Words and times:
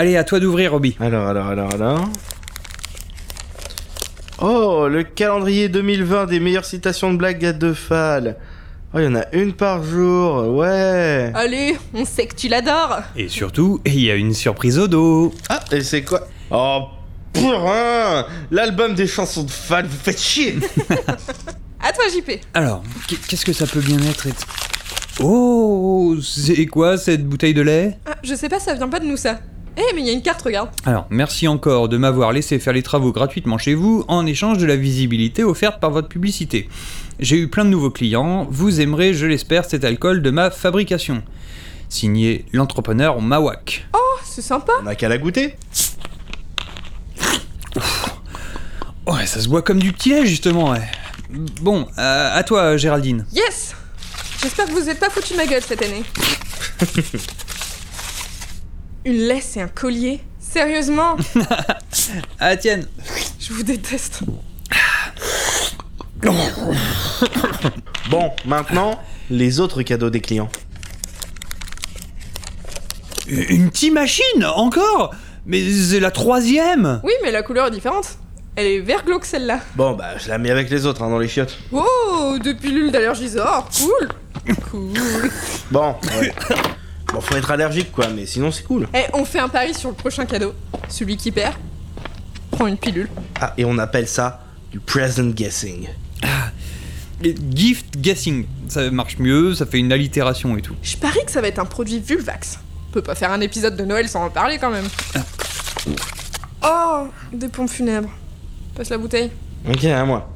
Allez, 0.00 0.16
à 0.16 0.24
toi 0.24 0.40
d'ouvrir, 0.40 0.72
Roby. 0.72 0.96
Alors, 0.98 1.26
alors, 1.28 1.48
alors, 1.48 1.74
alors. 1.74 2.08
Oh, 4.40 4.88
le 4.88 5.02
calendrier 5.02 5.68
2020 5.68 6.24
des 6.24 6.40
meilleures 6.40 6.64
citations 6.64 7.12
de 7.12 7.18
blagues 7.18 7.44
à 7.44 7.52
deux 7.52 7.74
fall. 7.74 8.38
Oh, 8.94 8.98
il 8.98 9.04
y 9.04 9.08
en 9.08 9.14
a 9.14 9.26
une 9.34 9.52
par 9.52 9.84
jour, 9.84 10.56
ouais. 10.56 11.30
Allez, 11.34 11.76
on 11.92 12.06
sait 12.06 12.24
que 12.26 12.34
tu 12.34 12.48
l'adores. 12.48 13.00
Et 13.14 13.28
surtout, 13.28 13.82
il 13.84 14.00
y 14.00 14.10
a 14.10 14.14
une 14.14 14.32
surprise 14.32 14.78
au 14.78 14.88
dos. 14.88 15.34
Ah, 15.50 15.60
et 15.70 15.82
c'est 15.82 16.00
quoi? 16.02 16.26
Oh, 16.50 16.84
putain 17.34 18.24
L'album 18.50 18.94
des 18.94 19.06
chansons 19.06 19.42
de 19.42 19.50
fall, 19.50 19.84
vous 19.84 19.98
faites 20.02 20.18
chier 20.18 20.56
À 21.78 21.92
toi, 21.92 22.04
JP. 22.10 22.40
Alors, 22.54 22.82
qu'est-ce 23.28 23.44
que 23.44 23.52
ça 23.52 23.66
peut 23.66 23.80
bien 23.80 23.98
être 24.08 24.28
et- 24.28 24.32
Oh, 25.22 26.16
c'est 26.22 26.64
quoi 26.64 26.96
cette 26.96 27.26
bouteille 27.28 27.52
de 27.52 27.60
lait? 27.60 27.98
Ah, 28.06 28.14
je 28.24 28.34
sais 28.34 28.48
pas, 28.48 28.60
ça 28.60 28.72
vient 28.72 28.88
pas 28.88 29.00
de 29.00 29.04
nous 29.04 29.18
ça. 29.18 29.40
Eh, 29.80 29.94
mais 29.94 30.02
il 30.02 30.06
y 30.06 30.10
a 30.10 30.12
une 30.12 30.20
carte, 30.20 30.42
regarde. 30.42 30.68
Alors, 30.84 31.06
merci 31.08 31.48
encore 31.48 31.88
de 31.88 31.96
m'avoir 31.96 32.32
laissé 32.32 32.58
faire 32.58 32.74
les 32.74 32.82
travaux 32.82 33.12
gratuitement 33.12 33.56
chez 33.56 33.72
vous 33.72 34.04
en 34.08 34.26
échange 34.26 34.58
de 34.58 34.66
la 34.66 34.76
visibilité 34.76 35.42
offerte 35.42 35.80
par 35.80 35.90
votre 35.90 36.08
publicité. 36.08 36.68
J'ai 37.18 37.36
eu 37.38 37.48
plein 37.48 37.64
de 37.64 37.70
nouveaux 37.70 37.90
clients, 37.90 38.46
vous 38.50 38.82
aimerez, 38.82 39.14
je 39.14 39.24
l'espère, 39.24 39.64
cet 39.64 39.84
alcool 39.84 40.20
de 40.20 40.30
ma 40.30 40.50
fabrication. 40.50 41.22
Signé 41.88 42.44
l'entrepreneur 42.52 43.22
Mawak. 43.22 43.86
Oh, 43.94 44.18
c'est 44.22 44.42
sympa. 44.42 44.72
On 44.82 44.86
a 44.86 44.94
qu'à 44.94 45.08
la 45.08 45.16
goûter 45.16 45.56
Ouais, 49.06 49.26
ça 49.26 49.40
se 49.40 49.48
boit 49.48 49.62
comme 49.62 49.78
du 49.78 49.92
petit 49.92 50.10
lait, 50.10 50.26
justement, 50.26 50.70
ouais. 50.72 50.82
Bon, 51.62 51.86
euh, 51.98 52.30
à 52.38 52.42
toi, 52.42 52.76
Géraldine. 52.76 53.24
Yes 53.32 53.74
J'espère 54.42 54.66
que 54.66 54.72
vous 54.72 54.88
êtes 54.88 55.00
pas 55.00 55.10
foutu 55.10 55.34
ma 55.36 55.46
gueule 55.46 55.62
cette 55.62 55.82
année. 55.82 56.02
une 59.04 59.16
laisse 59.16 59.56
et 59.56 59.60
un 59.60 59.68
collier 59.68 60.20
Sérieusement 60.38 61.16
Ah, 62.40 62.56
tienne. 62.56 62.86
Je 63.38 63.52
vous 63.52 63.62
déteste. 63.62 64.20
Bon, 68.10 68.30
maintenant, 68.46 68.98
les 69.30 69.60
autres 69.60 69.82
cadeaux 69.82 70.10
des 70.10 70.20
clients. 70.20 70.50
Une 73.28 73.70
petite 73.70 73.92
machine, 73.92 74.44
encore? 74.56 75.14
Mais 75.46 75.62
c'est 75.70 76.00
la 76.00 76.10
troisième 76.10 77.00
Oui, 77.04 77.12
mais 77.22 77.30
la 77.30 77.42
couleur 77.42 77.68
est 77.68 77.70
différente. 77.70 78.18
Elle 78.56 78.66
est 78.66 78.80
vert 78.80 79.04
glauque 79.04 79.24
celle-là. 79.24 79.60
Bon, 79.76 79.92
bah, 79.92 80.18
je 80.18 80.28
la 80.28 80.38
mets 80.38 80.50
avec 80.50 80.68
les 80.68 80.84
autres, 80.84 81.02
hein, 81.02 81.10
dans 81.10 81.18
les 81.18 81.28
chiottes. 81.28 81.56
Oh, 81.70 82.36
deux 82.42 82.54
pilules 82.56 82.90
d'allergisor. 82.90 83.68
Cool. 83.78 84.08
Cool. 84.70 84.94
Bon, 85.70 85.94
ouais. 86.20 86.32
Bon, 87.12 87.20
faut 87.20 87.36
être 87.36 87.50
allergique, 87.50 87.92
quoi, 87.92 88.08
mais 88.08 88.26
sinon, 88.26 88.50
c'est 88.50 88.64
cool. 88.64 88.88
Eh, 88.94 89.04
on 89.12 89.24
fait 89.24 89.38
un 89.38 89.48
pari 89.48 89.74
sur 89.74 89.90
le 89.90 89.94
prochain 89.94 90.26
cadeau. 90.26 90.54
Celui 90.88 91.16
qui 91.16 91.30
perd 91.30 91.54
prend 92.50 92.66
une 92.66 92.76
pilule. 92.76 93.08
Ah, 93.40 93.54
et 93.56 93.64
on 93.64 93.78
appelle 93.78 94.08
ça 94.08 94.44
du 94.70 94.80
present 94.80 95.30
guessing. 95.30 95.88
Et 97.22 97.34
Gift 97.54 97.98
guessing, 97.98 98.46
ça 98.68 98.90
marche 98.90 99.18
mieux, 99.18 99.54
ça 99.54 99.66
fait 99.66 99.78
une 99.78 99.92
allitération 99.92 100.56
et 100.56 100.62
tout. 100.62 100.74
Je 100.82 100.96
parie 100.96 101.24
que 101.24 101.30
ça 101.30 101.40
va 101.40 101.48
être 101.48 101.58
un 101.58 101.66
produit 101.66 102.00
Vulvax. 102.00 102.58
On 102.88 102.92
peut 102.92 103.02
pas 103.02 103.14
faire 103.14 103.30
un 103.30 103.40
épisode 103.40 103.76
de 103.76 103.84
Noël 103.84 104.08
sans 104.08 104.24
en 104.24 104.30
parler 104.30 104.58
quand 104.58 104.70
même. 104.70 104.86
Oh, 106.64 107.08
des 107.32 107.48
pompes 107.48 107.70
funèbres. 107.70 108.10
Passe 108.74 108.90
la 108.90 108.98
bouteille. 108.98 109.30
Ok, 109.68 109.84
à 109.84 110.04
moi. 110.04 110.30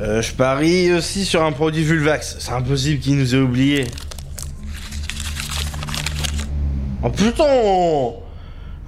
Euh, 0.00 0.20
je 0.20 0.32
parie 0.32 0.92
aussi 0.92 1.24
sur 1.24 1.42
un 1.42 1.52
produit 1.52 1.84
Vulvax. 1.84 2.36
C'est 2.38 2.52
impossible 2.52 3.00
qu'il 3.00 3.16
nous 3.16 3.34
ait 3.34 3.38
oubliés. 3.38 3.86
Oh 7.04 7.10
putain 7.10 7.44
Oh, 7.44 8.22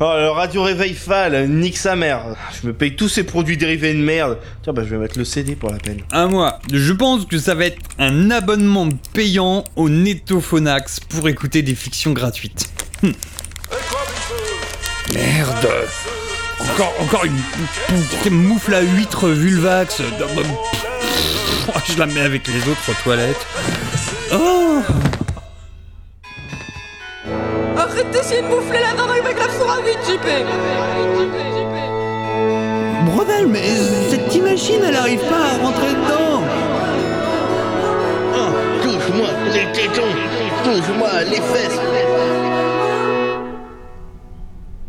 le 0.01 0.29
radio 0.29 0.63
réveil 0.63 0.95
Fall, 0.95 1.49
nique 1.49 1.77
sa 1.77 1.97
mère. 1.97 2.35
Je 2.61 2.67
me 2.67 2.73
paye 2.73 2.97
tous 2.97 3.09
ces 3.09 3.25
produits 3.25 3.57
dérivés 3.57 3.93
de 3.95 3.99
merde. 3.99 4.39
Tiens, 4.63 4.73
bah 4.75 4.83
je 4.85 4.91
vais 4.91 4.99
mettre 4.99 5.19
le 5.19 5.25
CD 5.25 5.55
pour 5.55 5.71
la 5.71 5.79
peine. 5.79 6.01
À 6.13 6.27
moi, 6.27 6.59
je 6.73 6.93
pense 6.93 7.25
que 7.27 7.39
ça 7.39 7.55
va 7.55 7.67
être 7.67 7.79
un 7.99 8.31
abonnement 8.31 8.89
payant 9.15 9.65
au 9.75 9.89
Netophonax 9.89 11.01
pour 11.01 11.29
écouter 11.29 11.63
des 11.63 11.75
fictions 11.75 12.13
gratuites. 12.13 12.71
Hum. 13.03 13.13
Merde 15.15 15.69
Encore, 16.61 16.95
encore 17.01 17.25
une, 17.25 17.39
une 18.27 18.35
moufle 18.35 18.75
à 18.75 18.81
huître 18.83 19.29
Vulvax. 19.29 20.03
Je 21.89 21.99
la 21.99 22.07
mets 22.07 22.21
avec 22.21 22.49
les 22.49 22.69
autres 22.71 23.03
toilettes. 23.03 23.47
Oh 24.33 24.81
Brodel, 33.07 33.47
mais 33.47 33.63
cette 34.11 34.27
petite 34.27 34.43
machine, 34.43 34.81
elle 34.87 34.97
arrive 34.97 35.21
pas 35.21 35.55
à 35.55 35.65
rentrer 35.65 35.91
dedans 35.95 36.43
Oh, 38.35 38.83
touche-moi 38.83 39.29
les 39.53 39.73
tétons 39.73 40.03
Touche-moi 40.65 41.09
les 41.31 41.37
fesses 41.41 41.81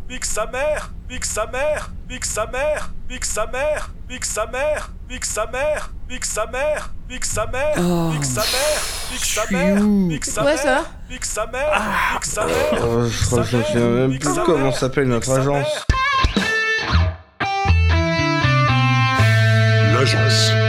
Nique 0.10 0.26
sa 0.26 0.46
mère 0.48 0.92
Nique 1.10 1.26
sa 1.26 1.46
mère 1.48 1.92
Nique 2.10 2.26
sa 2.26 2.46
mère 2.48 2.92
Nique 3.10 3.26
sa 3.26 3.46
mère 3.48 3.90
Nique 4.10 4.26
sa 4.26 4.46
mère 4.48 4.90
Nique 5.10 5.26
sa 5.26 5.46
mère 5.48 5.90
Nique 6.10 6.26
sa 6.26 6.46
mère 6.48 6.94
Nique 7.10 7.26
sa 7.26 7.46
mère 7.48 7.76
Oh, 7.78 8.12
Nique 8.12 8.26
sa 8.26 8.42
mère 8.42 8.82
Nique 9.12 9.26
sa 9.26 9.52
mère 9.52 9.84
Nique 9.84 10.26
sa 10.26 10.44
Ouais, 10.44 10.56
mère 10.56 10.64
ça 10.64 10.84
Nique 11.10 11.26
sa 11.26 11.48
mère 11.48 11.82
Nique 12.14 12.26
sa 12.26 12.46
mère 12.46 12.56
Oh, 12.84 13.06
je 13.06 13.26
crois 13.26 13.44
que 13.44 13.48
je 13.50 13.58
me 13.58 13.64
souviens 13.64 13.90
même 13.90 14.20
plus 14.20 14.30
comment 14.46 14.72
s'appelle 14.72 15.08
notre 15.08 15.32
agence. 15.32 15.86
L'agence 19.94 20.67